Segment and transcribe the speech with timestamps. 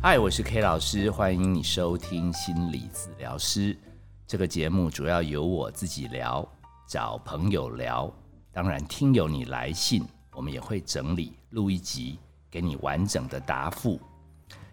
[0.00, 3.76] 嗨，我是 K 老师，欢迎你收听心理治疗师
[4.28, 4.88] 这个节目。
[4.88, 6.48] 主要由我自己聊，
[6.86, 8.08] 找朋友聊。
[8.52, 12.16] 当然，听友你来信，我们也会整理录一集，
[12.48, 14.00] 给你完整的答复。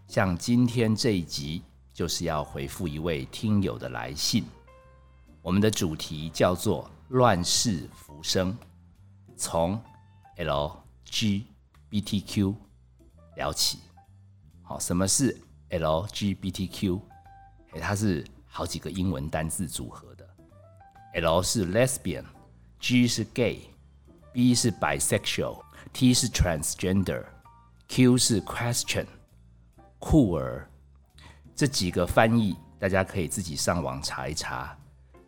[0.07, 4.45] 像今天这一集，就是要回复一位听友的来信。
[5.41, 8.55] 我们的主题叫做“乱世浮生”，
[9.35, 9.81] 从
[11.91, 12.53] LGBTQ
[13.35, 13.79] 聊起。
[14.67, 16.99] 好，什么是 LGBTQ？
[17.73, 20.27] 哎，它是好几个英文单字组合的。
[21.13, 29.05] L 是 lesbian，G 是 gay，B 是 bisexual，T 是 transgender，Q 是 question，
[29.99, 30.67] 酷儿。
[31.55, 34.75] 这几个翻译大家可以自己上网查一查，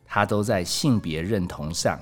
[0.04, 2.00] 它都在性别认同上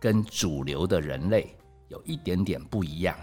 [0.00, 1.56] 跟主流的人类
[1.86, 3.16] 有一点点不一样，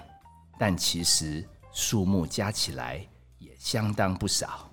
[0.57, 3.05] 但其实数目加起来。
[3.39, 4.69] 也相当不少。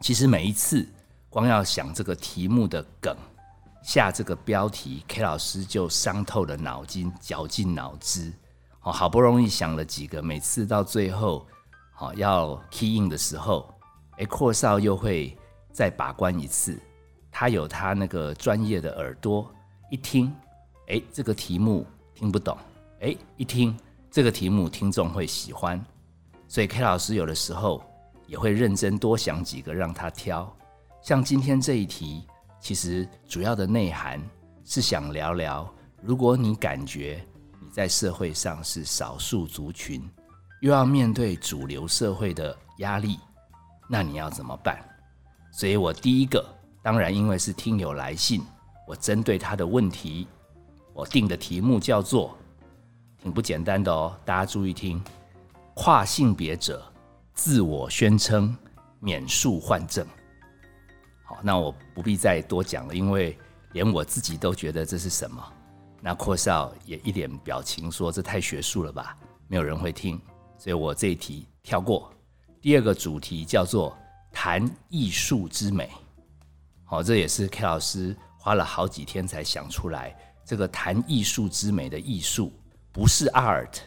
[0.00, 0.86] 其实每一次
[1.30, 3.16] 光要想这个题目的梗，
[3.82, 8.32] 下这个标题，K 老师就伤透了脑筋，绞尽脑汁。
[8.82, 11.46] 哦，好不容易想了几个，每次到最后，
[11.92, 13.74] 好要 key in 的时候，
[14.18, 15.36] 哎，阔少又会
[15.72, 16.78] 再把关一次。
[17.30, 19.52] 他有他那个专业的耳朵，
[19.90, 20.32] 一听，
[20.88, 22.56] 哎，这个题目听不懂，
[23.00, 23.76] 哎，一听
[24.10, 25.84] 这个题目听众会喜欢。
[26.48, 27.82] 所以 K 老师有的时候
[28.26, 30.54] 也会认真多想几个让他挑，
[31.02, 32.26] 像今天这一题，
[32.60, 34.20] 其实主要的内涵
[34.64, 35.68] 是想聊聊，
[36.02, 37.24] 如果你感觉
[37.60, 40.02] 你在社会上是少数族群，
[40.60, 43.18] 又要面对主流社会的压力，
[43.88, 44.78] 那你要怎么办？
[45.52, 46.44] 所以我第一个，
[46.82, 48.42] 当然因为是听友来信，
[48.86, 50.26] 我针对他的问题，
[50.92, 52.36] 我定的题目叫做，
[53.22, 55.02] 挺不简单的哦，大家注意听。
[55.76, 56.90] 跨性别者
[57.34, 58.56] 自我宣称
[58.98, 60.06] 免术换证，
[61.22, 63.36] 好，那我不必再多讲了，因为
[63.72, 65.52] 连我自己都觉得这是什么。
[66.00, 70.18] 那阔少也一脸表情说：“这太学术了吧，没有人会听。”
[70.56, 72.10] 所以我这一题跳过。
[72.62, 73.96] 第二个主题叫做
[74.32, 75.90] 谈艺术之美，
[76.84, 80.16] 好，这也是 K 老师花了好几天才想出来。
[80.42, 82.50] 这个谈艺术之美的艺术
[82.92, 83.80] 不是 art。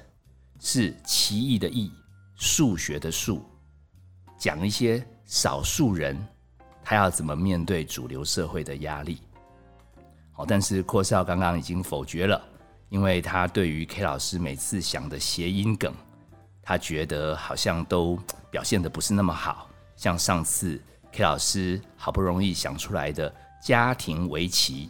[0.60, 1.92] 是奇异的异，
[2.36, 3.44] 数学的数，
[4.38, 6.18] 讲一些少数人
[6.84, 9.22] 他要怎么面对主流社会的压力。
[10.34, 12.42] 好，但是阔少刚刚已经否决了，
[12.90, 15.94] 因为他对于 K 老师每次想的谐音梗，
[16.62, 18.18] 他觉得好像都
[18.52, 19.70] 表现的不是那么好。
[19.96, 20.82] 像上次
[21.12, 24.90] K 老师好不容易想出来的家庭围棋，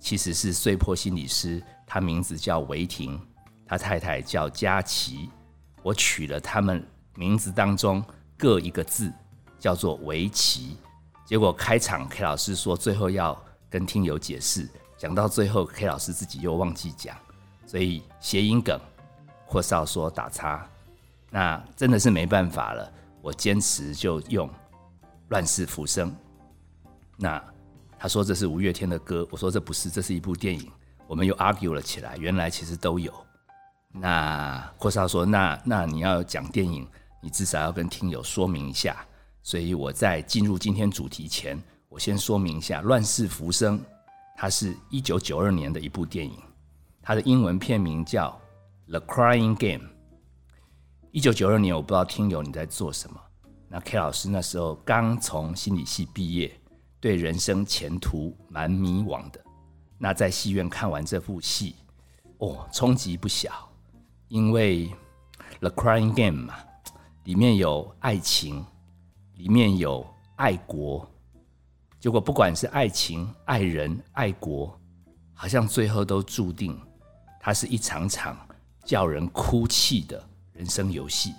[0.00, 3.20] 其实是碎破心理师，他名字叫维婷。
[3.68, 5.28] 他太太叫佳琪，
[5.82, 6.82] 我取了他们
[7.14, 8.02] 名字当中
[8.36, 9.12] 各一个字，
[9.58, 10.78] 叫做围棋。
[11.26, 17.14] 结果开场 K 老师说最后要跟听友解释，讲到最后 K 老师自己又忘记讲，
[17.66, 18.80] 所以谐音梗
[19.44, 20.66] 或少说打叉，
[21.30, 22.90] 那真的是没办法了。
[23.20, 24.48] 我坚持就用
[25.28, 26.14] 乱世浮生。
[27.18, 27.42] 那
[27.98, 30.70] 他说这是五月天的歌，我说这不是，这是一部电影。
[31.06, 33.12] 我们又 argue 了起来，原来其实都有。
[33.90, 36.86] 那阔少说：“那那你要讲电影，
[37.22, 39.04] 你至少要跟听友说明一下。
[39.42, 43.78] 所以我在进入今天主题前，我先说明一下《乱世浮生》，
[44.36, 46.38] 它是一九九二年的一部电影，
[47.00, 48.38] 它的英文片名叫
[48.90, 49.88] 《The Crying Game》。
[51.10, 53.18] 一九九二年，我不知道听友你在做什么。
[53.68, 56.54] 那 K 老师那时候刚从心理系毕业，
[57.00, 59.42] 对人生前途蛮迷惘的。
[59.96, 61.74] 那在戏院看完这部戏，
[62.36, 63.66] 哦，冲击不小。”
[64.28, 64.86] 因为
[65.60, 66.54] 《The Crying Game》嘛，
[67.24, 68.64] 里面有爱情，
[69.36, 70.06] 里面有
[70.36, 71.10] 爱国，
[71.98, 74.78] 结果不管是爱情、爱人、爱国，
[75.32, 76.78] 好像最后都注定，
[77.40, 78.36] 它是一场场
[78.84, 80.22] 叫人哭泣的
[80.52, 81.34] 人生游戏。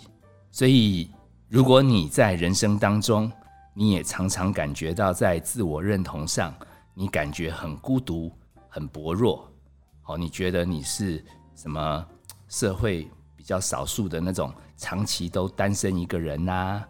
[0.49, 1.11] 所以，
[1.47, 3.31] 如果你在人生当中，
[3.75, 6.51] 你也常常感觉到在自我认同上，
[6.95, 8.31] 你感觉很孤独、
[8.67, 9.47] 很薄弱，
[10.01, 11.23] 好，你觉得你是
[11.55, 12.07] 什么？
[12.49, 16.83] 社会比较少数的那种，长期都单身一个人呐，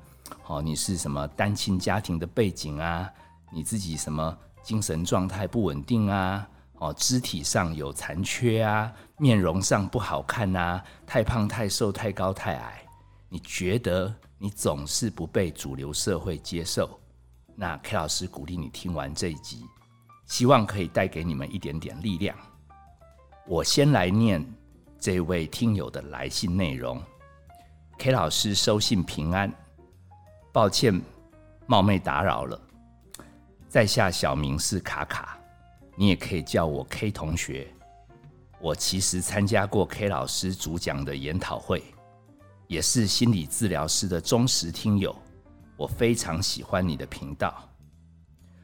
[0.48, 3.08] 哦，你是什么单亲家庭的背景啊？
[3.52, 6.48] 你自己什么精神状态不稳定啊？
[6.76, 12.82] 哦，肢体上有残缺啊，面容上不好看啊，太胖太瘦太高太矮，
[13.28, 16.98] 你觉得你总是不被主流社会接受？
[17.54, 19.66] 那 K 老师鼓励你听完这一集，
[20.26, 22.34] 希望可以带给你们一点点力量。
[23.46, 24.42] 我先来念。
[25.00, 27.01] 这位听友的来信内容
[27.98, 29.50] ，K 老师收信平安。
[30.51, 31.01] 抱歉，
[31.68, 32.60] 冒昧打扰了。
[33.69, 35.40] 在下小名是卡卡，
[35.96, 37.68] 你也可以叫我 K 同学。
[38.60, 41.81] 我其实参加过 K 老师主讲的研讨会，
[42.68, 45.16] 也是心理治疗师的忠实听友。
[45.78, 47.63] 我非常喜欢你的频道。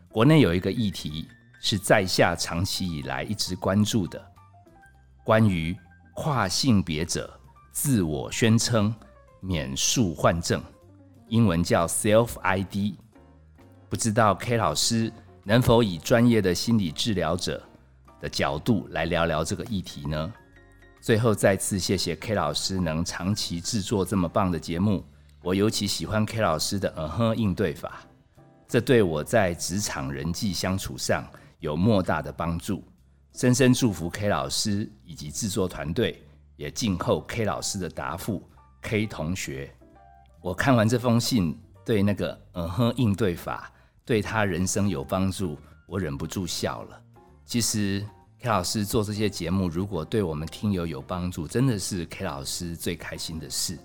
[0.09, 1.29] 国内有一个议题
[1.61, 4.33] 是在下长期以来一直关注的，
[5.23, 5.73] 关于
[6.15, 7.29] 跨性别者
[7.73, 8.95] 自我宣称
[9.41, 10.63] 免术换证，
[11.27, 12.95] 英文叫 Self ID。
[13.89, 15.11] 不知道 K 老师
[15.43, 17.61] 能否以专业的心理治疗者
[18.21, 20.33] 的角度来聊聊这个议题呢？
[21.01, 25.03] 最后再次谢谢 K 老师能长期制作这么棒的节目，
[25.43, 27.99] 我尤其喜欢 K 老师的嗯哼应对法。
[28.69, 31.27] 这对我在职场人际相处上
[31.59, 32.81] 有莫大的帮助，
[33.35, 36.23] 深深祝福 K 老师以及制作团队，
[36.55, 38.41] 也静候 K 老师的答复。
[38.81, 39.69] K 同学，
[40.41, 43.69] 我看完这封信，对那个嗯哼应对法
[44.05, 47.01] 对他人生有帮助，我忍不住笑了。
[47.45, 48.05] 其实
[48.39, 53.77] K 老师做这些节目，如果对我们听友有帮助，真的是 K 老师最开心的事。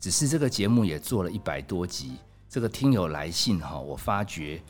[0.00, 2.16] 只是这个节目也做了一百多集。
[2.48, 4.62] 这个听友来信哈，我发觉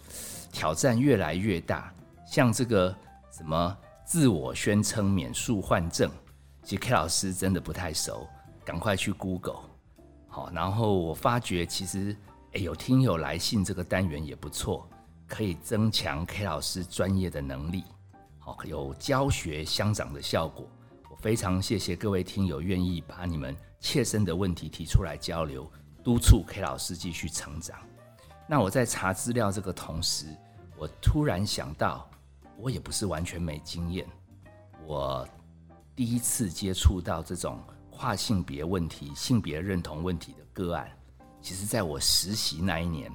[0.50, 1.94] 挑战越来越大。
[2.26, 2.92] 像这个
[3.30, 6.10] 什么自我宣称免术换证，
[6.62, 8.28] 其实 K 老师真的不太熟，
[8.64, 9.62] 赶快去 Google。
[10.28, 12.14] 好，然后我发觉其实
[12.52, 14.88] 诶有听友来信这个单元也不错，
[15.26, 17.84] 可以增强 K 老师专业的能力，
[18.38, 20.68] 好有教学相长的效果。
[21.10, 25.70] 我非常谢谢各位听友愿意把你们切身的问题提出来交流。
[26.02, 27.78] 督促 K 老师继续成长。
[28.46, 30.26] 那我在查资料这个同时，
[30.76, 32.06] 我突然想到，
[32.58, 34.06] 我也不是完全没经验。
[34.86, 35.26] 我
[35.96, 37.58] 第一次接触到这种
[37.90, 40.90] 跨性别问题、性别认同问题的个案，
[41.40, 43.12] 其实在我实习那一年，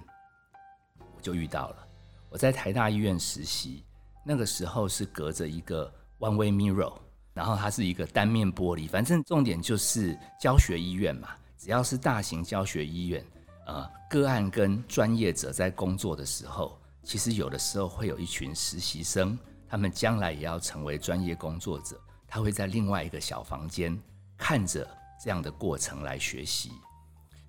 [1.15, 1.87] 我就遇到了。
[2.29, 3.83] 我在台大医院实习，
[4.23, 6.93] 那个时候是隔着一个 one way mirror，
[7.33, 11.29] 然后它是一个单面玻璃，反正重点就是教学医院嘛。
[11.57, 13.25] 只要是大型教学医院，
[13.65, 19.37] 呃，个案跟专业者在工作的时候，其实有的时候会有一群实习生，
[19.67, 23.99] 他们将来也要成为专业工作者，他会在另外一个小房间
[24.37, 24.87] 看着
[25.23, 26.71] 这样的过程来学习。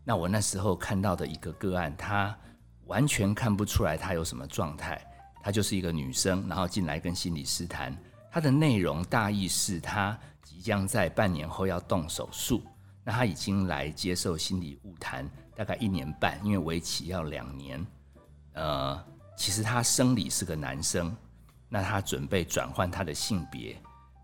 [0.05, 2.37] 那我那时候看到的一个个案，他
[2.87, 5.00] 完全看不出来他有什么状态，
[5.43, 7.97] 他就是一个女生，然后进来跟心理师谈，
[8.32, 12.62] 他的内容大意是他即将在半年后要动手术。
[13.02, 17.85] 那他已经来接受心理物谈，大概一年半，因为为期要两年。
[18.52, 19.02] 呃，
[19.40, 21.16] 其实他生理是个男生，
[21.66, 23.75] 那他准备转换他的性别。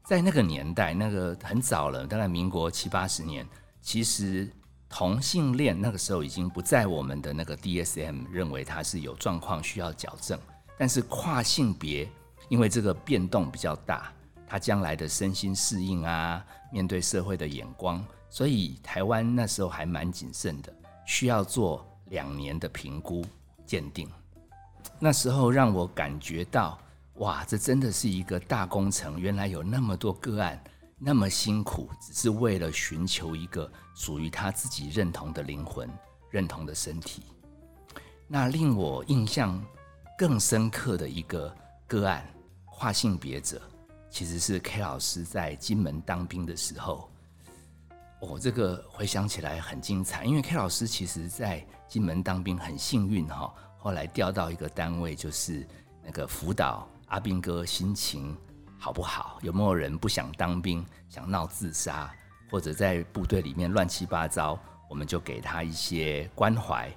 [0.05, 3.49] 在那个年代，那个很早了，大概民国七八十年，
[3.81, 4.47] 其实
[4.91, 10.39] 同性恋那个时候已经不在我们的那个 DSM 认为他是有状况需要矫正。
[10.77, 12.07] 但是跨性别，
[12.51, 14.13] 因为这个变动比较大，
[14.47, 18.05] 他将来的身心适应啊，面对社会的眼光。
[18.29, 20.71] 所以台湾那时候还蛮谨慎的，
[21.07, 23.25] 需要做两年的评估
[23.65, 24.07] 鉴定。
[24.99, 26.79] 那时候让我感觉到，
[27.17, 29.21] 哇，这真的是一个大工程。
[29.21, 30.63] 原来有那么多个案
[30.99, 35.89] 那么辛苦，只是为了寻求一个属于他自己认同的灵魂、
[36.31, 37.25] 认同的身体。
[38.27, 39.63] 那令我印象
[40.17, 41.55] 更深刻的一个
[41.87, 42.27] 个案，
[42.65, 43.61] 跨性别者，
[44.11, 47.11] 其实是 K 老师在金门当兵的时候。
[48.23, 53.55] 哦，这个回想起来很精彩，因为 K 老师其实在金门当兵很幸运哈，
[53.87, 55.65] 后来调到一个单位，就是
[56.03, 58.37] 那个辅导阿兵哥心情
[58.77, 62.13] 好不好，有没有人不想当兵，想闹自杀，
[62.51, 64.59] 或者在部队里面乱七八糟，
[64.91, 66.91] 我们就给他一些关怀。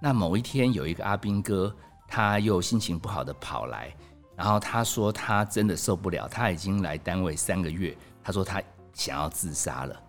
[0.00, 1.70] 那某一天有一个阿兵哥，
[2.08, 3.94] 他又心情不好的跑来，
[4.34, 7.94] 然后他说他真的受不了，他已经来单位三个月，
[8.24, 8.62] 他说他
[8.94, 10.02] 想要自杀了。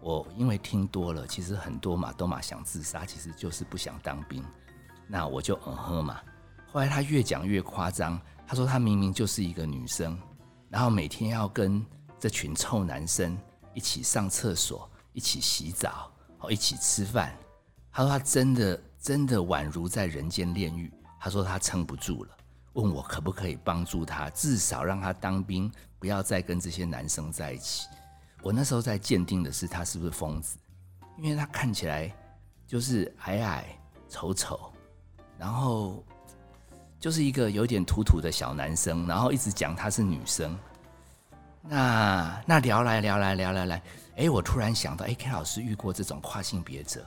[0.00, 4.42] 我因为听多了，其实很多嘛都嘛想自杀，其实就是不想当兵。
[5.10, 6.20] 那我就嗯哼嘛。
[6.72, 10.16] 后来他越讲越夸张，他说他明明就是一个女生，
[10.68, 11.84] 然后每天要跟
[12.18, 13.36] 这群臭男生
[13.74, 17.36] 一起上厕所、一起洗澡、哦一起吃饭。
[17.90, 20.92] 他说他真的真的宛如在人间炼狱。
[21.18, 22.30] 他说他撑不住了，
[22.74, 27.86] 问我可不可以帮助他，至少让他当兵，不要再跟这些男生在一起。
[28.42, 30.56] 我那时候在鉴定的是他是不是疯子，
[31.18, 32.10] 因为他看起来
[32.66, 34.72] 就是矮矮丑丑，
[35.40, 36.04] 然后
[37.00, 40.54] 就是一个有点土土的小男生，然后一直讲他是女生。
[41.62, 43.82] 那那聊来聊来聊来来，
[44.16, 47.06] 哎，我突然想到，哎，K 老师遇过这种跨性别者，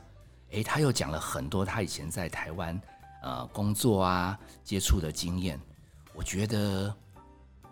[0.51, 2.81] 哎，他又讲了很多他以前在台湾
[3.21, 5.59] 呃工作啊接触的经验。
[6.15, 6.95] 我觉得，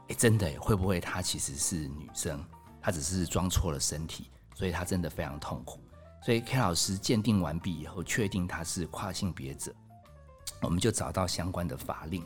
[0.10, 2.44] 诶，真的会不会他其实是女生，
[2.80, 5.80] 他只是装错了身体，所以他真的非常痛苦。
[6.24, 9.74] 所以 K 老师鉴定完毕以后，确定他是跨性别者，
[10.62, 12.25] 我们就找到相关的法令，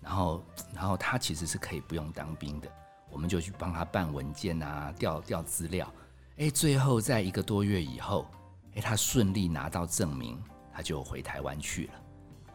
[0.00, 2.68] 然后，然后他其实是可以不用当兵的，
[3.10, 5.92] 我们就去帮他办文件啊，调调资料，
[6.36, 8.26] 哎，最后在一个多月以后，
[8.74, 11.94] 哎，他顺利拿到证明，他就回台湾去了。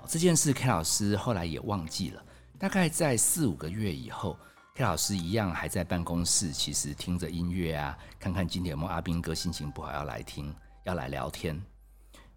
[0.07, 2.23] 这件事 K 老师后来也忘记了，
[2.59, 4.37] 大概在四五个月以后
[4.75, 10.53] ，K 老师一样还在办公室，其实听着音乐啊，看看今天有没有阿兵哥心情不好要来听。
[10.85, 11.59] 要来聊天，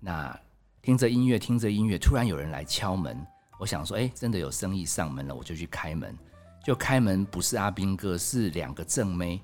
[0.00, 0.34] 那
[0.80, 3.18] 听着音乐，听着音乐，突然有人来敲门。
[3.58, 6.16] 我想说，哎，真的有生意上门了，我就去开门。
[6.64, 9.42] 就开门不是阿兵哥，是两个正妹，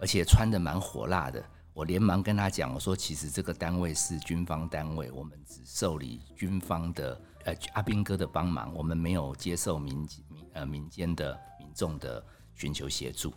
[0.00, 1.44] 而且穿的蛮火辣的。
[1.74, 10.08] 我连忙跟他讲，我说其实这个单位是军方单位，我们只受理军方的呃阿兵哥的帮忙，我们没有接受民民
[10.54, 12.24] 呃民间的民众的
[12.54, 13.32] 寻求协助。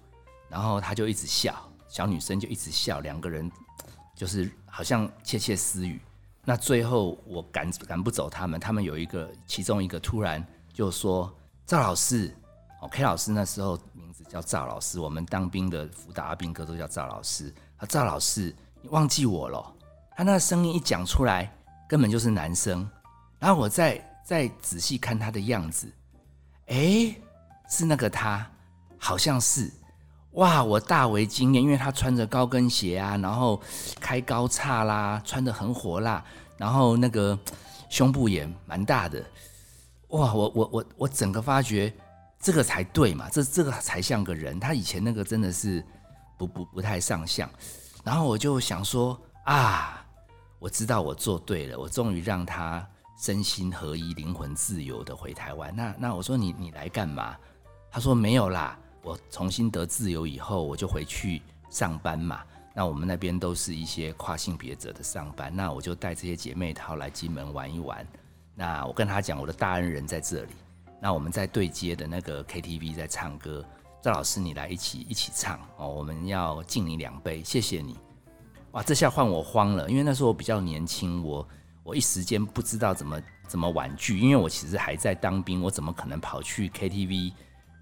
[0.50, 3.52] 然后他就一直笑，小女生就一直笑，两个人。
[4.16, 6.00] 就是好像窃窃私语，
[6.48, 11.34] 那最后我赶赶不走他们，他们有一个其中一个突然就说
[11.66, 12.32] 赵老师，
[12.82, 19.74] 哦 K 老师那时候名字叫赵老师，我们当兵的辅导阿兵哥都叫赵老师，啊赵老师你忘记我了？
[20.16, 21.52] 他那个声音一讲出来，
[21.90, 22.88] 根本就是男生，
[23.40, 25.92] 然后我再再仔细看他的样子，
[26.68, 27.16] 哎，
[27.68, 28.48] 是那个他，
[29.00, 29.72] 好像是。
[30.36, 30.64] 哇！
[30.64, 33.62] 我大为惊艳，因为他穿着高跟鞋啊，然后
[34.00, 36.24] 开高叉啦，穿的很火辣，
[36.58, 37.38] 然后那个
[37.90, 39.24] 胸部也蛮大的。
[40.10, 40.34] 哇！
[40.34, 41.92] 我我我我整个发觉
[42.40, 44.60] 这个才对嘛，这这个才像个人。
[44.60, 45.84] 他以前那个真的是
[46.38, 47.50] 不不不太上相。
[48.04, 50.06] 然后我就想说啊，
[50.60, 52.86] 我知道我做对了，我终于让他
[53.18, 55.74] 身心合一、灵魂自由的回台湾。
[55.74, 57.38] 那那我说你你来干嘛？
[57.90, 58.78] 他说没有啦。
[59.06, 62.42] 我重新得自由以后，我就回去上班嘛。
[62.74, 68.06] 那我们那边都是一些跨性别者的上班，那我就带这些姐妹淘来金门玩一玩。
[68.56, 70.54] 那我跟他讲，我的大恩人在这里。
[71.00, 73.64] 那我们在对接的那个 KTV 在唱歌，
[74.02, 75.88] 赵老师你来一起一起唱哦。
[75.88, 77.96] 我们要敬你两杯，谢谢你。
[78.72, 81.48] 哇，这下换我慌了，因为那时候我比较年轻，我
[81.84, 87.32] 我一时间不知道怎么怎么婉拒，因为我其实还在当兵，我怎么可能跑去 KTV？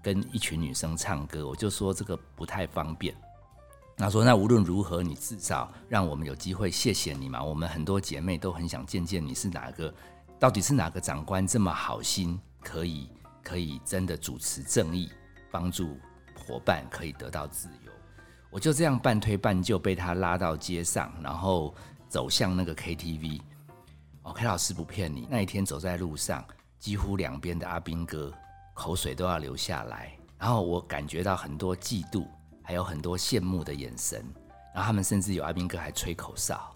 [0.04, 3.16] 跟一群女生唱歌，我就说这个不太方便。
[3.96, 7.42] 他说：“那无论如何，你至少让我们有机会谢谢你嘛。
[7.42, 9.94] 我们很多姐妹都很想见见你是哪个，
[10.38, 13.08] 到底是哪个长官这么好心，可以
[13.42, 15.10] 可以真的主持正义，
[15.50, 15.96] 帮助
[16.34, 17.92] 伙伴可以得到自由。”
[18.52, 21.74] 我就这样半推半就被他拉到街上，然后
[22.08, 23.40] 走向那个 KTV。
[24.22, 26.44] OK，老师不骗你，那一天走在路上，
[26.78, 28.32] 几乎两边的阿兵哥。
[28.74, 32.26] 口水都要流下来，然后我感觉到很多嫉妒，
[32.62, 34.22] 还有很多羡慕的眼神，
[34.74, 36.74] 然后他们甚至有阿兵哥还吹口哨，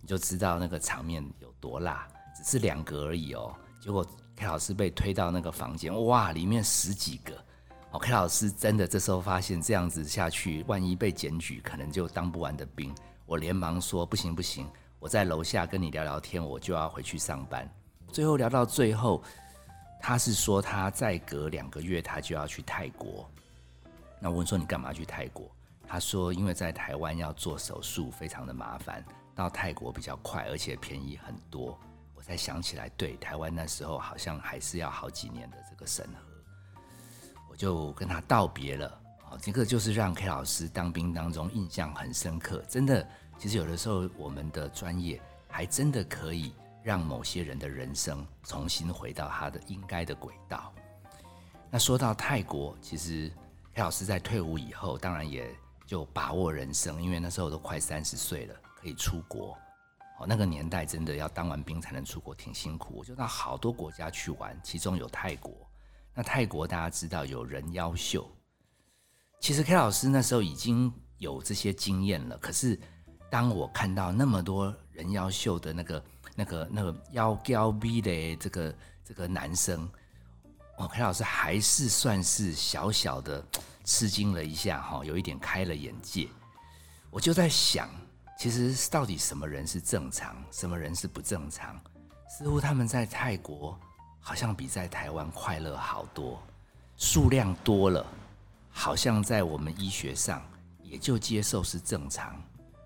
[0.00, 2.08] 你就知道那个场面有多辣。
[2.36, 7.34] 只是两个而已哦，结果 K 老师被推到那个房间，哇，里面十几个。
[7.90, 12.94] 哦，K 老师真的这时候发现这样子下去，万一被检举，可能就当不完的兵。
[13.26, 14.66] 我连忙说不行不行，
[15.00, 17.68] 我在楼下跟你聊聊天，我就要回去上班。
[18.12, 19.22] 最后聊到最后。
[20.00, 23.30] 他是说他再隔两个月他就要去泰国，
[24.18, 25.48] 那我问说你干嘛去泰国？
[25.86, 29.04] 他说因为在台湾要做手术非常的麻烦，
[29.34, 31.78] 到泰国比较快而且便宜很多。
[32.14, 36.82] 我才想起来，对，台湾那时候好像还是要好几年的这个审核，
[37.50, 39.00] 我就跟他道别了。
[39.22, 42.62] 好，这个就是让 K 老师当兵当中印象很深刻。
[42.68, 43.06] 真的，
[43.38, 46.52] 其实有的时候我们的专业还真的可以。
[46.82, 50.72] 让某些人的人生重新回到他的应该的轨道。
[51.70, 53.30] 那说到泰国，其实
[53.74, 55.54] 黑老师在退伍以后，当然也
[55.86, 59.56] 就把握人生，因为那时候都快三十岁了，可以出国。
[60.18, 62.94] 哦，那个年代真的要当完兵才能出国，挺辛苦。
[62.96, 65.54] 我就到好多国家去玩，其中有泰国。
[66.14, 68.28] 那泰国大家知道有人妖秀，
[69.38, 72.36] 其实 K 老师那时候已经有这些经验了。
[72.38, 72.78] 可是
[73.30, 76.02] 当我看到那么多人妖秀的那个。
[76.34, 79.88] 那个那个腰高 B 的这个这个男生，
[80.78, 83.44] 哦，K 老师还是算是小小的
[83.84, 86.28] 吃惊了一下哈，有一点开了眼界。
[87.10, 87.88] 我就在想，
[88.38, 91.78] 其实到底什么人是正常，什么人是不正常？
[92.28, 93.78] 似乎他们在泰国
[94.20, 96.40] 好像比在台湾快乐好多，
[96.96, 98.06] 数量多了，
[98.70, 100.40] 好像在我们医学上
[100.82, 102.40] 也就接受是正常。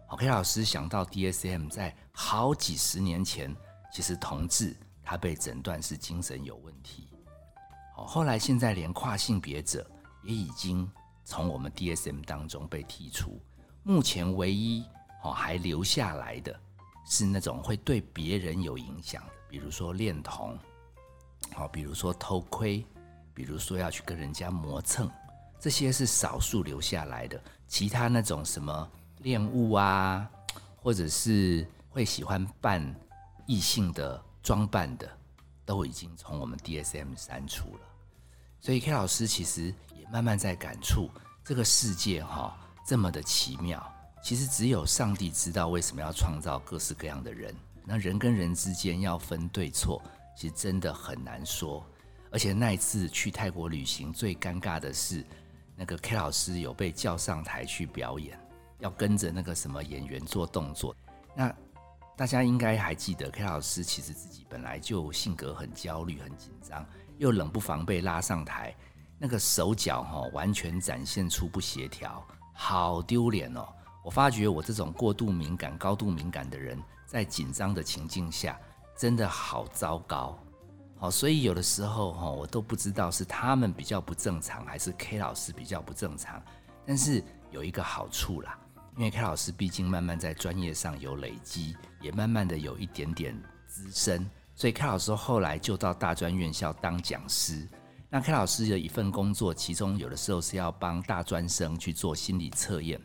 [0.08, 3.54] OK，老师想到 DSM 在好几十年前
[3.92, 7.08] 其实同志他被诊断是精神有问题。
[7.94, 9.84] 好，后来现在连跨性别者
[10.22, 10.88] 也已经
[11.24, 13.40] 从我们 DSM 当中被剔除。
[13.82, 14.84] 目前唯一
[15.24, 16.58] 哦还留下来的
[17.04, 20.56] 是那种会对别人有影响的，比如说恋童，
[21.52, 22.86] 好，比如说偷窥，
[23.34, 25.10] 比如说要去跟人家磨蹭，
[25.58, 27.40] 这些是少数留下来的。
[27.66, 30.30] 其他那种什么恋物啊，
[30.76, 32.94] 或者是会喜欢扮
[33.46, 35.08] 异性的装扮的。
[35.66, 37.80] 都已经从我们 DSM 删除了，
[38.60, 41.08] 所以 K 老师其实也慢慢在感触
[41.42, 42.54] 这个世界哈
[42.86, 43.82] 这么的奇妙。
[44.22, 47.56] 其实只有上帝知道为什么要创造各式各样的人。
[47.82, 50.02] 那人跟人之间要分对错，
[50.36, 51.82] 其实真的很难说。
[52.30, 55.24] 而且那一次去泰国旅行，最尴尬的是
[55.74, 58.38] 那个 K 老师有被叫上台去表演，
[58.80, 60.94] 要跟着那个什么演员做动作。
[61.34, 61.50] 那
[62.16, 66.86] 大家应该还记得，K 老师其实自己本来就性格很焦虑、很紧张，
[67.18, 68.72] 又冷不防被拉上台，
[69.18, 73.66] 那个手脚哈完全展现出不协调，好丢脸哦！
[74.04, 78.56] 我发觉我这种过度敏感、高度敏感的人，在紧张的情境下，
[78.96, 80.38] 真的好糟糕。
[80.96, 86.40] 好，所以有的时候哈，我都不知道是他们比较不正常，还是 K 老师比较不正常。
[86.86, 88.56] 但是有一个好处啦。
[88.96, 93.36] 因为 K 老师毕竟慢慢在专业上有累积，也慢慢的有一点点
[93.66, 97.68] 资深，所以 K 老师后来就到大专院校当讲师。
[98.08, 103.00] 那 K 老师的一份工作，其中有的时候是要帮大专生去做心理测验，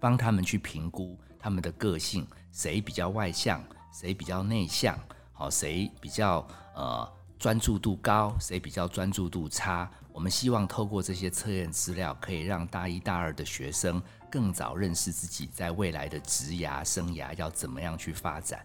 [0.00, 4.98] 帮他们去评估他们的个性，谁比较外向，谁比较内向，
[5.34, 7.06] 好，谁比较呃
[7.38, 9.90] 专注度高，谁比较专注度差。
[10.12, 18.64] 我们希望透过这些测验资料，可以让大一、大二的学生更早认识自己在未来的职涯生涯要怎么样去发展。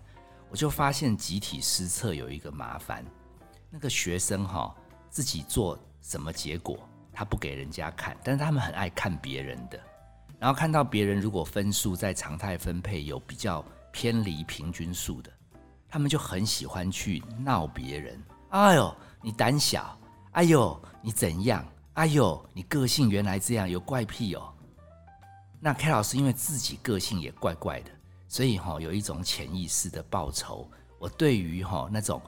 [0.50, 3.04] 我就发现集体失策有一个麻烦，
[3.70, 4.74] 那个学生哈
[5.10, 6.78] 自己做什么结果
[7.12, 9.80] 他不给人家看，但是他们很爱看别人的，
[10.40, 15.32] 然后看到别人如果分数在常态分配有比较偏离平均数的，
[15.90, 18.24] 他们就很喜欢去闹别人。
[18.50, 19.98] 哎呦，你胆小！
[20.32, 21.66] 哎呦，你怎样？
[21.94, 24.54] 哎呦，你个性原来这样，有怪癖哦。
[25.66, 27.90] 那 K 老师因为自己个性也怪怪的，
[28.28, 30.70] 所以哈有一种潜意识的报仇。
[31.00, 32.22] 我对于哈那种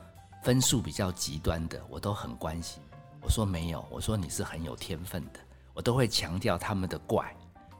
[0.43, 2.82] 分数比较极端的，我都很关心。
[3.21, 5.39] 我说没有，我说你是很有天分的，
[5.76, 7.32] 我都会强调他们的怪。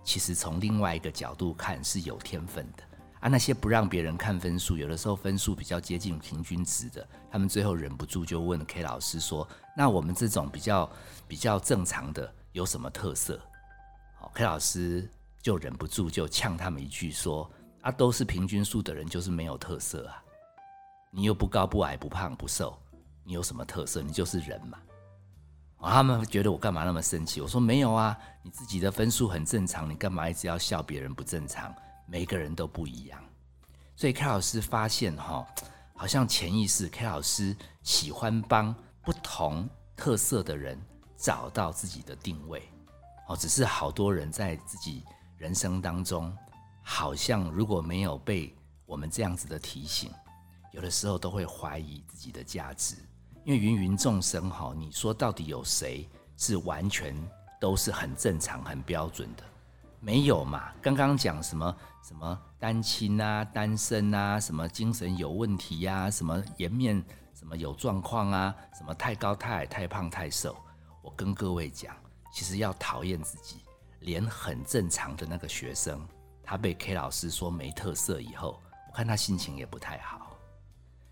[0.04, 2.84] 其实从另外一个角度看是有天分的。
[3.22, 10.88] 啊，那些不让别人看分数，有的时候分数比较接近平均值的，他们最后忍不住就问 K 老师说：“那我们这种比较
[11.28, 13.42] 比较正常的有什么特色？”
[14.22, 15.10] 好，K 老师
[15.42, 17.50] 就忍不住就呛他们一句说
[17.82, 20.24] ：“啊，都是平均数的人就是没有特色啊！
[21.12, 22.78] 你又不高不矮不胖不瘦，
[23.24, 24.02] 你有什么特色？
[24.02, 24.78] 你就是人嘛！”
[25.80, 27.40] 啊，他们觉得我干嘛那么生气？
[27.40, 31.74] 我说没有啊，你自己的分数很正常，你干嘛一直要笑别人不正常？
[32.08, 33.22] 每个人都不一样，
[33.96, 35.46] 所以 K 老师发现哈，
[35.94, 38.74] 好像潜意识 K 老师喜欢帮
[39.04, 40.82] 不同特色的人
[41.16, 42.68] 找到自己的定位，
[43.28, 45.04] 哦，只是好多人在自己
[45.38, 46.36] 人生当中，
[46.82, 50.12] 好像如果没有被我们这样子的提醒，
[50.72, 52.96] 有的时候都会怀疑自己的价值，
[53.46, 57.16] 因为芸芸众生哈，你说到底有谁是完全
[57.60, 59.44] 都是很正常、很标准的？
[60.00, 60.72] 没有嘛？
[60.82, 70.56] 刚刚讲什么什么单亲啊、单身啊、什么精神有问题呀、什么颜面什么有状况啊、什么太高太矮、太胖太瘦。
[71.02, 71.96] 我跟各位讲，
[72.32, 73.62] 其实要讨厌自己，
[74.00, 76.08] 连很正常的那个学生，
[76.44, 80.38] 他被 K 老师说没特色以后，我看他心情也不太好。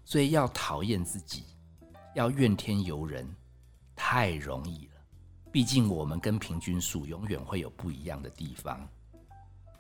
[0.04, 1.46] 所以要讨厌自己，
[2.14, 3.28] 要怨天尤人，
[3.96, 4.94] 太容易了。
[5.52, 8.88] 毕竟我们跟平均数永远会有不一样的地方。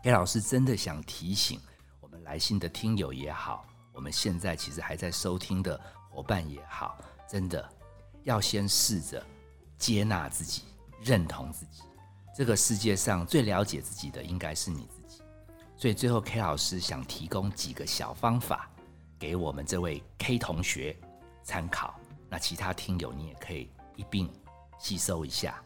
[0.04, 1.60] K 老师真的想提醒
[2.00, 7.68] 我们来信的听友也好，我们现在其实还在收听的伙伴也好，真的
[8.24, 9.24] 要先试着
[9.78, 10.63] 接纳自己、
[11.02, 11.84] 认同自己。
[12.36, 15.21] 这个世界上最了解自己的应该是你自己。
[15.78, 18.69] 所以最后，K 老师想提供几个小方法
[19.17, 20.98] 给我们这位 K 同学
[21.43, 21.98] 参考。
[22.30, 24.30] 那其他听友你也可以一并
[24.78, 25.63] 吸收一下。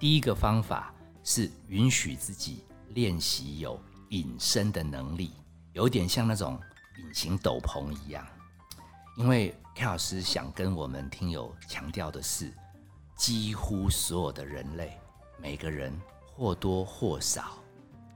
[0.00, 5.32] 第一个方法是允许自己练习有隐身的能力，
[5.72, 6.58] 有点像那种
[6.98, 8.26] 隐形斗篷一样。
[9.16, 12.52] 因为 K 老师想跟我们听友强调的是，
[13.14, 14.98] 几乎所有的人类，
[15.42, 15.92] 每个人
[16.36, 17.58] 或多或少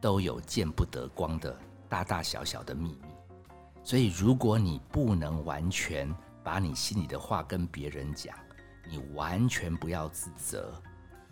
[0.00, 1.58] 都有见不得光的
[1.88, 3.08] 大大小小的秘密。
[3.82, 6.08] 所以，如果你不能完全
[6.44, 8.36] 把你心里的话跟别人讲，
[8.88, 10.72] 你完全不要自责。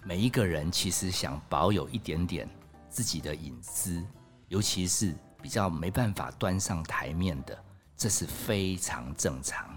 [0.02, 2.48] 每一个人其实想保有一点点
[2.88, 4.04] 自己的隐私，
[4.48, 7.56] 尤其是比较没办法端上台面的，
[7.96, 9.76] 这是非常正常。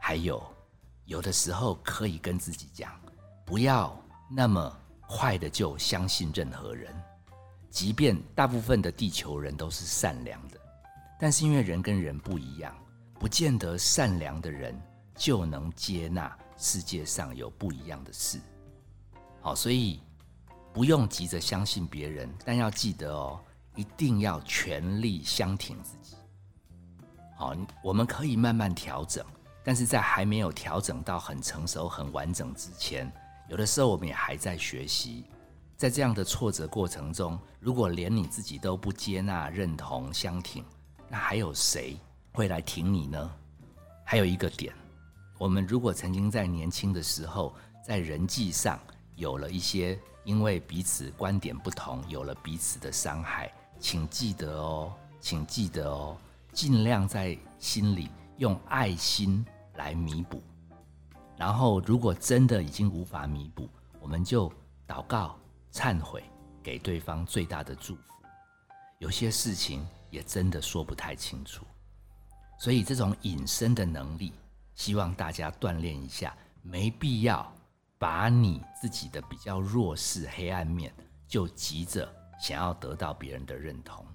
[0.00, 0.42] 还有，
[1.06, 2.92] 有的时候可以跟自己讲，
[3.46, 3.98] 不要
[4.30, 6.94] 那么快的就相信任何人。
[7.70, 10.58] 即便大部分的地球人都是善良的，
[11.18, 12.72] 但是因为人跟人不一样，
[13.18, 14.80] 不见得善良的人
[15.16, 18.38] 就能接纳世界上有不一样的事。
[19.40, 20.00] 好，所以
[20.72, 23.40] 不用急着相信别人，但要记得哦，
[23.74, 26.16] 一定要全力相挺自己。
[27.36, 29.26] 好，我们可以慢慢调整，
[29.64, 33.12] 但是在还没有调整到很成熟、很完整之前，
[33.48, 35.24] 有的时候我们也还在学习。
[35.76, 40.64] 在这样的挫折过程中，如果连你自己都不接纳、认同、相挺，
[41.08, 41.96] 那还有谁
[42.32, 43.30] 会来挺你呢？
[44.04, 44.72] 还有一个点，
[45.36, 47.54] 我们如果曾经在年轻的时候，
[47.84, 48.78] 在人际上
[49.16, 56.16] 有了一些因为彼此观点不同，有了彼此的伤害，请记得哦，请记得哦，
[56.52, 60.40] 尽量在心里用爱心来弥补。
[61.36, 63.68] 然后，如果真的已经无法弥补，
[64.00, 64.52] 我们就
[64.86, 65.38] 祷告。
[65.72, 66.22] 忏悔，
[66.62, 68.02] 给对方最大的祝福。
[69.00, 71.66] 有些事情也真的说不太清楚，
[72.60, 74.32] 所以这种隐身的能力，
[74.76, 76.32] 希望大家锻炼一下。
[76.62, 77.52] 没必要
[77.98, 80.94] 把你自己的比较弱势、黑暗面，
[81.26, 82.08] 就急着
[82.40, 84.06] 想要得到别人的认同。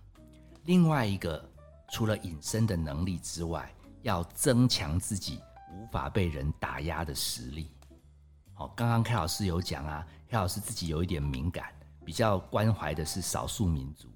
[0.64, 1.44] 另外一个，
[1.92, 3.70] 除了隐身的能力之外，
[4.02, 7.70] 要增强自己无法被人打压的实力。
[8.54, 10.06] 好，刚刚 K 老师有讲啊。
[10.30, 11.74] K 老师自己有一点敏感，
[12.06, 14.08] 比较关怀的是少数民族。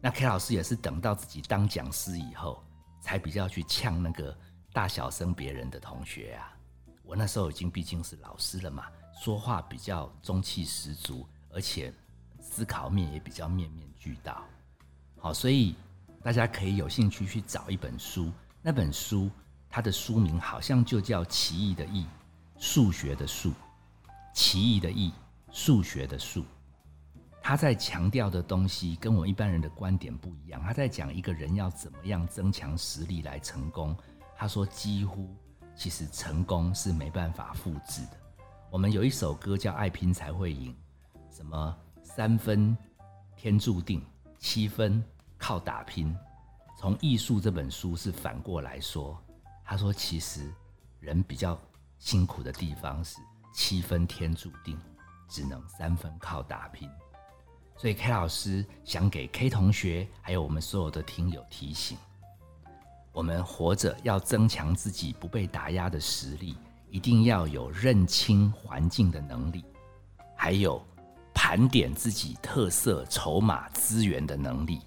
[0.00, 2.62] 那 K 老师也是等到自己当讲师以后，
[3.00, 4.36] 才比较去呛那个
[4.72, 6.56] 大小声别人的同学啊。
[7.02, 8.86] 我那时候已经毕竟是老师了嘛，
[9.20, 11.92] 说话比较中气十足，而且
[12.40, 14.44] 思考面也比较面面俱到。
[15.18, 15.74] 好，所以
[16.22, 18.30] 大家可以有兴趣去找一本书，
[18.62, 19.28] 那本书
[19.72, 22.04] 它的书名好像就叫《奇异的异》，
[22.58, 23.52] 数学的数，
[24.32, 25.10] 奇异的异。
[25.54, 26.46] 数学的数，
[27.42, 30.62] 他在强调的东西跟我一般人的观点不一样。
[30.62, 33.94] 他在讲一个人要怎么样增强实力来成功。
[34.34, 35.36] 他说，几乎
[35.76, 38.16] 其实成功是没办法复制的。
[38.70, 40.74] 我们有一首歌叫《爱拼才会赢》，
[41.36, 42.74] 什么三分
[43.36, 44.02] 天注定，
[44.38, 45.04] 七分
[45.36, 46.16] 靠打拼。
[46.78, 49.21] 从艺术这本书是反过来说，
[49.72, 50.52] 他说其实
[51.00, 51.58] 人比较
[51.98, 53.16] 辛苦的地方是
[53.54, 54.78] 七分天注定。
[55.30, 56.86] 只能三分靠打拼，
[57.78, 61.96] 所以 K 老师想给 K 同学还有我们所有的听友提醒：
[63.12, 66.58] 我们活着要增强自己不被打压的实力，
[66.90, 69.64] 一定要有认清环境的能力，
[70.36, 70.84] 还有
[71.32, 74.82] 盘点自己特色、筹码、资源的能力。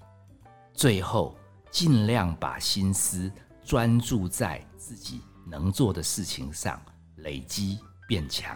[0.76, 1.36] 最后，
[1.71, 3.32] 尽量把心思
[3.65, 6.80] 专注在自己能做的事情上，
[7.17, 8.56] 累积变强。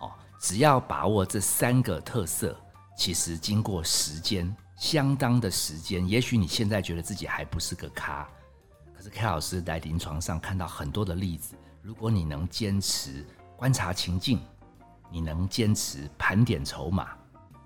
[0.00, 2.54] 哦只要把握这三个特色，
[2.98, 8.28] 其实经过时间相当的时间，也许你现在觉得自己还不是个咖，
[8.94, 13.24] 可是 K 老师在临床上看到很多的例子，如果你能坚持
[13.56, 14.38] 观察情境，
[15.10, 17.16] 你能坚持盘点筹码，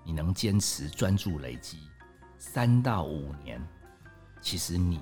[0.05, 1.79] 你能坚持专注累积，
[2.37, 3.61] 三到五年，
[4.39, 5.01] 其实你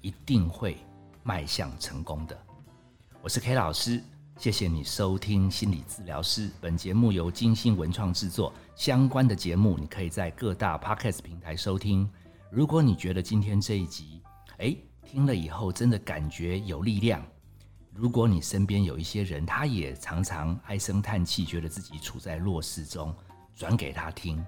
[0.00, 0.78] 一定会
[1.28, 2.34] 迈向成功的。
[3.20, 4.02] 我是 K 老师。
[4.38, 6.48] 谢谢你收听心理治疗师。
[6.58, 12.08] 本节目由金星文创制作，相关的节目你可以在各大 podcast 平台收听。
[12.50, 14.22] 如果你觉得今天这一集，
[14.56, 17.22] 哎，听了以后真的感觉有力量，
[17.92, 23.14] 如果你身边有一些人，他也常常唉声叹气，觉得自己处在弱势中，
[23.54, 24.38] 转给他听。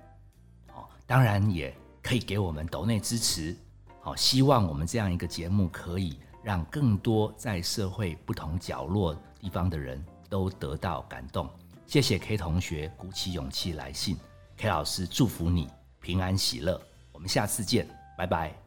[0.69, 3.55] 哦，当然也可以给我们抖内支持。
[4.01, 9.17] 好，希望我们这样一个节目可以让更多在社会不同角落。
[9.41, 11.49] 地方的人都得到感动，
[11.87, 14.19] 谢谢 K 同学鼓起勇气来信
[14.59, 15.67] ，K 老师祝福你
[15.99, 16.79] 平安喜乐，
[17.11, 18.60] 我们下次见，拜拜。